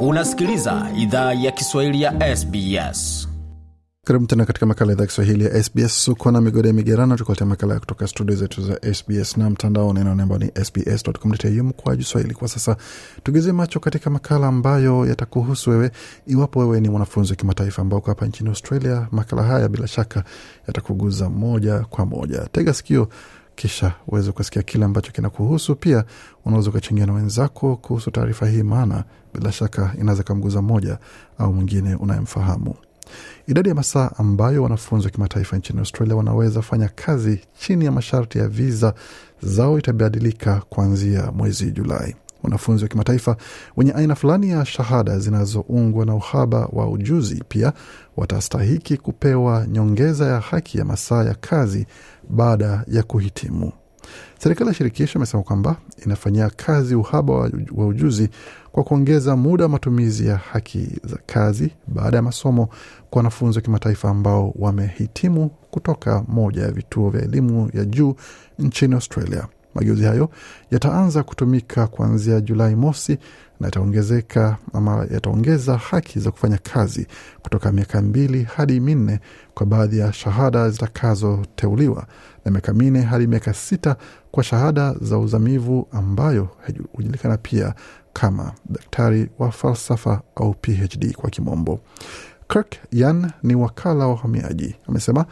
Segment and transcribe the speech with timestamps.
[0.00, 3.28] Unasikiliza idhaa ya Kiswahili ya SBS.
[4.04, 6.08] Karibu tena katika makala idhaa Kiswahili ya SBS.
[6.08, 10.38] Uko na migode ya migerano, tukuletea makala kutoka studio zetu za SBS na mtandao namba
[10.38, 12.34] ni sbs.com.au kwa swahili.
[12.34, 12.76] Kwa sasa
[13.22, 15.90] tugezie macho katika makala ambayo yatakuhusu wewe,
[16.26, 19.08] iwapo wewe ni mwanafunzi wa kimataifa ambao uko hapa nchini Australia.
[19.10, 20.24] Makala haya bila shaka
[20.66, 22.48] yatakuguza moja kwa moja.
[22.52, 23.08] Tega sikio
[23.58, 25.76] kisha uweze ukasikia kile ambacho kinakuhusu.
[25.76, 26.04] Pia
[26.44, 29.04] unaweza ukachangia na wenzako kuhusu taarifa hii, maana
[29.34, 30.98] bila shaka inaweza kamguza mmoja
[31.38, 32.74] au mwingine unayemfahamu.
[33.46, 38.38] Idadi ya masaa ambayo wanafunzi wa kimataifa nchini Australia wanaweza fanya kazi chini ya masharti
[38.38, 38.94] ya viza
[39.42, 42.16] zao itabadilika kuanzia mwezi Julai.
[42.42, 43.36] Wanafunzi wa kimataifa
[43.76, 47.72] wenye aina fulani ya shahada zinazoungwa na uhaba wa ujuzi pia
[48.16, 51.86] watastahiki kupewa nyongeza ya haki ya masaa ya kazi
[52.30, 53.72] baada ya kuhitimu.
[54.38, 57.32] Serikali ya shirikisho imesema kwamba inafanyia kazi uhaba
[57.74, 58.28] wa ujuzi
[58.72, 62.66] kwa kuongeza muda wa matumizi ya haki za kazi baada ya masomo
[63.10, 68.14] kwa wanafunzi wa kimataifa ambao wamehitimu kutoka moja ya vituo vya elimu ya juu
[68.58, 69.46] nchini Australia.
[69.78, 70.30] Mageuzi hayo
[70.70, 73.18] yataanza kutumika kuanzia Julai mosi
[73.60, 77.06] na yataongezeka ama yataongeza haki za kufanya kazi
[77.42, 79.20] kutoka miaka mbili hadi minne
[79.54, 82.06] kwa baadhi ya shahada zitakazoteuliwa
[82.44, 83.96] na miaka minne hadi miaka sita
[84.30, 86.48] kwa shahada za uzamivu ambayo
[86.92, 87.74] hujulikana pia
[88.12, 91.80] kama daktari wa falsafa au PhD kwa kimombo.
[92.48, 95.26] Kirk Yan ni wakala wa uhamiaji, amesema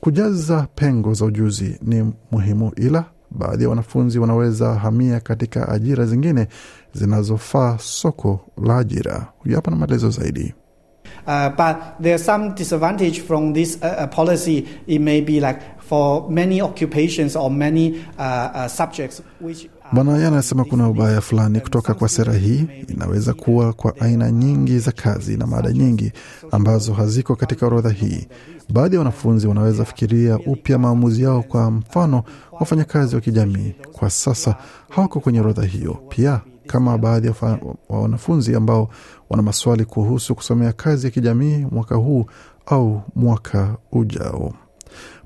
[0.00, 3.04] kujaza pengo za ujuzi ni muhimu, ila
[3.36, 6.46] baadhi ya wanafunzi wanaweza hamia katika ajira zingine
[6.92, 9.26] zinazofaa soko la ajira.
[9.38, 10.54] Huyu hapa na maelezo zaidi.
[11.26, 14.64] Uh, but there's some disadvantage from this uh, uh, policy.
[14.86, 18.22] It may be like for many occupations or many uh,
[18.54, 22.64] uh, subjects which Bwana Yan anasema kuna ubaya fulani kutoka kwa sera hii.
[22.88, 26.12] Inaweza kuwa kwa aina nyingi za kazi na mada nyingi
[26.50, 28.26] ambazo haziko katika orodha hii.
[28.72, 31.42] Baadhi ya wanafunzi wanaweza fikiria upya maamuzi yao.
[31.42, 34.56] Kwa mfano, wafanyakazi wa kijamii kwa sasa
[34.88, 35.94] hawako kwenye orodha hiyo.
[36.08, 37.58] Pia kama baadhi ya
[37.88, 38.88] wanafunzi ambao
[39.30, 42.26] wana maswali kuhusu kusomea kazi ya kijamii mwaka huu
[42.66, 44.54] au mwaka ujao.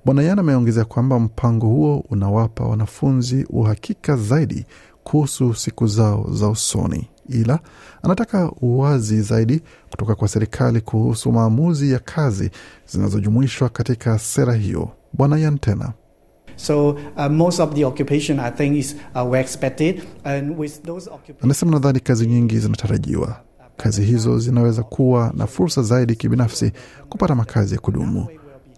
[0.05, 4.67] Bwana Yana ameongezea kwamba mpango huo unawapa wanafunzi uhakika zaidi
[5.05, 7.59] kuhusu siku zao za usoni, ila
[8.03, 12.51] anataka uwazi zaidi kutoka kwa serikali kuhusu maamuzi ya kazi
[12.87, 14.89] zinazojumuishwa katika sera hiyo.
[15.13, 15.93] Bwana Yan tena
[16.57, 21.11] So uh, most of the occupation I think is uh, were expected and with those
[21.11, 23.41] occupations anasema, nadhani kazi nyingi zinatarajiwa.
[23.77, 26.73] Kazi hizo zinaweza kuwa na fursa zaidi kibinafsi
[27.09, 28.27] kupata makazi ya kudumu.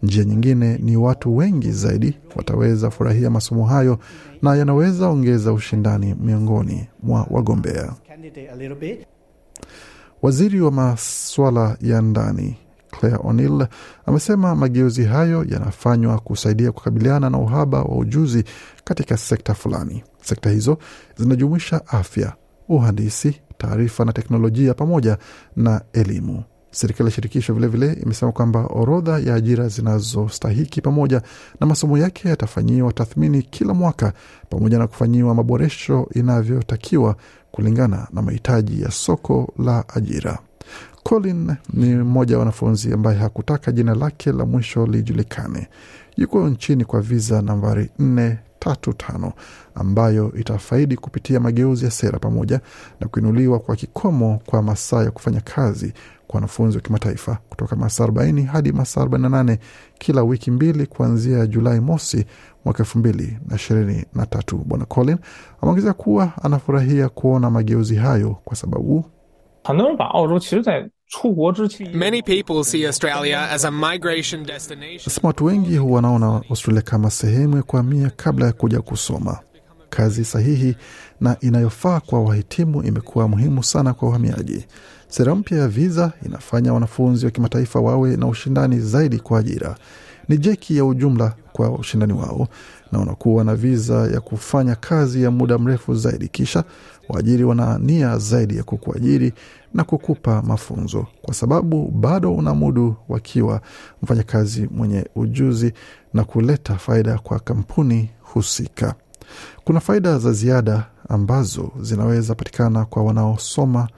[0.03, 3.99] Njia nyingine ni watu wengi zaidi wataweza furahia masomo hayo
[4.43, 7.93] na yanaweza ongeza ushindani miongoni mwa wagombea.
[10.23, 12.57] Waziri wa maswala ya ndani
[12.91, 13.67] Claire O'Neill
[14.07, 18.45] amesema mageuzi hayo yanafanywa kusaidia kukabiliana na uhaba wa ujuzi
[18.85, 20.05] katika sekta fulani.
[20.23, 20.79] Sekta hizo
[21.17, 22.33] zinajumuisha afya,
[22.69, 25.19] uhandisi, taarifa na teknolojia pamoja
[25.57, 26.43] na elimu.
[26.73, 31.23] Serikali ya shirikisho vilevile imesema kwamba orodha ya ajira zinazostahiki pamoja
[31.61, 34.13] na masomo yake yatafanyiwa tathmini kila mwaka
[34.51, 37.17] pamoja na kufanyiwa maboresho inavyotakiwa
[37.51, 40.39] kulingana na mahitaji ya soko la ajira.
[41.03, 45.69] Colin ni mmoja wa wanafunzi ambaye hakutaka jina lake la mwisho lijulikane.
[46.17, 49.33] Yuko nchini kwa viza nambari 435
[49.75, 52.61] ambayo itafaidi kupitia mageuzi ya sera pamoja
[53.01, 55.93] na kuinuliwa kwa kikomo kwa masaa ya kufanya kazi
[56.33, 59.59] kwa wanafunzi wa kimataifa kutoka masaa 40 hadi masaa 48
[59.99, 62.27] kila wiki mbili kuanzia Julai mosi
[62.65, 64.59] mwaka elfu mbili na ishirini na tatu.
[64.59, 65.19] Bwana Colin
[65.63, 69.05] ameongeza kuwa anafurahia kuona mageuzi hayo kwa sababu
[75.07, 79.39] Nasema watu wengi wanaona Australia kama sehemu ya kuhamia kabla ya kuja kusoma.
[79.97, 80.77] Kazi sahihi
[81.21, 84.67] na inayofaa kwa wahitimu imekuwa muhimu sana kwa uhamiaji.
[85.09, 89.77] Sera mpya ya viza inafanya wanafunzi wa kimataifa wawe na ushindani zaidi kwa ajira.
[90.29, 92.49] Ni jeki ya ujumla kwa ushindani wao,
[92.93, 96.29] na wanakuwa na viza ya kufanya kazi ya muda mrefu zaidi.
[96.29, 96.65] Kisha
[97.09, 99.33] waajiri wana nia zaidi ya kukuajiri
[99.75, 103.61] na kukupa mafunzo, kwa sababu bado una mudu wakiwa
[104.03, 105.73] mfanyakazi mwenye ujuzi
[106.15, 108.95] na kuleta faida kwa kampuni husika.
[109.65, 113.89] Kuna faida za ziada ambazo zinaweza patikana kwa wanaosoma,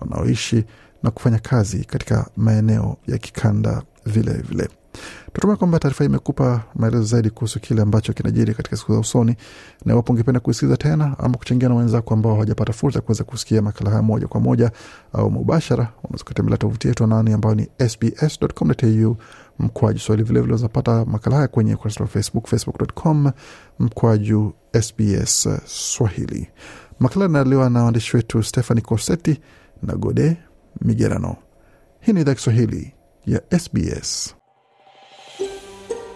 [0.00, 0.64] wanaoishi
[1.02, 4.68] na kufanya kazi katika maeneo ya kikanda vile vile.
[5.32, 9.36] Tutumai kwamba taarifa hii imekupa maelezo zaidi kuhusu kile ambacho kinajiri katika siku za usoni,
[9.84, 13.62] na iwapo ungependa kuisikiza tena ama kuchangia na wenzako ambao hawajapata fursa ya kuweza kusikia
[13.62, 14.70] makala haya moja kwa moja
[15.12, 19.16] au mubashara, unaweza kutembelea tovuti yetu anani ambayo ni sbs.com.au
[19.58, 20.24] mkwaju swahili.
[20.28, 23.30] Vilevile unazapata makala haya kwenye ukurasa wa Facebook, facebook.com
[23.78, 26.48] mkwaju SBS Swahili.
[27.00, 29.40] Makala inaandaliwa na waandishi wetu Stephani Cosetti
[29.82, 30.36] na Gode
[30.80, 31.36] Migerano.
[32.00, 32.94] Hii ni idhaa Kiswahili
[33.26, 34.41] ya SBS.